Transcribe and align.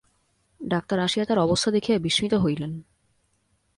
Doctor 0.61 0.99
আসিয়া 0.99 1.25
তার 1.25 1.39
অবস্থা 1.39 1.69
দেখিয়া 1.71 1.97
বিস্মিত 1.99 2.33
হইলেন। 2.33 2.71